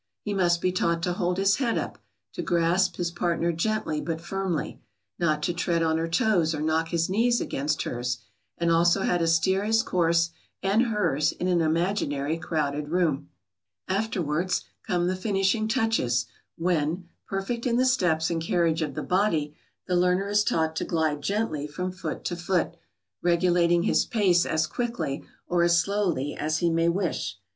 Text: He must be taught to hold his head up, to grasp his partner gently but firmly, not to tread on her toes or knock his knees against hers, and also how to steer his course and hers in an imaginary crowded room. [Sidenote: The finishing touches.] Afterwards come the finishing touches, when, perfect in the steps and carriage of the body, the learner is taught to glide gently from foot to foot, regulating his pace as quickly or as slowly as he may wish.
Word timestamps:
He 0.23 0.33
must 0.33 0.61
be 0.61 0.71
taught 0.71 1.03
to 1.03 1.13
hold 1.13 1.37
his 1.37 1.57
head 1.57 1.77
up, 1.77 1.99
to 2.33 2.41
grasp 2.41 2.95
his 2.95 3.11
partner 3.11 3.51
gently 3.53 4.01
but 4.01 4.19
firmly, 4.19 4.79
not 5.19 5.43
to 5.43 5.53
tread 5.53 5.83
on 5.83 5.99
her 5.99 6.07
toes 6.07 6.55
or 6.55 6.59
knock 6.61 6.87
his 6.87 7.07
knees 7.07 7.39
against 7.39 7.83
hers, 7.83 8.17
and 8.57 8.71
also 8.71 9.03
how 9.03 9.19
to 9.19 9.27
steer 9.27 9.63
his 9.63 9.83
course 9.83 10.31
and 10.63 10.87
hers 10.87 11.33
in 11.33 11.47
an 11.47 11.61
imaginary 11.61 12.39
crowded 12.39 12.89
room. 12.89 13.27
[Sidenote: 13.27 13.27
The 13.27 13.45
finishing 13.45 13.67
touches.] 13.77 13.99
Afterwards 14.03 14.65
come 14.87 15.07
the 15.07 15.15
finishing 15.15 15.67
touches, 15.67 16.25
when, 16.57 17.09
perfect 17.27 17.67
in 17.67 17.77
the 17.77 17.85
steps 17.85 18.31
and 18.31 18.41
carriage 18.41 18.81
of 18.81 18.95
the 18.95 19.03
body, 19.03 19.53
the 19.85 19.95
learner 19.95 20.29
is 20.29 20.43
taught 20.43 20.75
to 20.77 20.83
glide 20.83 21.21
gently 21.21 21.67
from 21.67 21.91
foot 21.91 22.25
to 22.25 22.35
foot, 22.35 22.73
regulating 23.21 23.83
his 23.83 24.03
pace 24.05 24.47
as 24.47 24.65
quickly 24.65 25.23
or 25.45 25.61
as 25.61 25.77
slowly 25.77 26.33
as 26.35 26.57
he 26.57 26.71
may 26.71 26.89
wish. 26.89 27.37